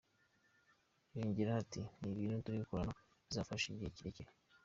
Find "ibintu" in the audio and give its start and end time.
2.11-2.43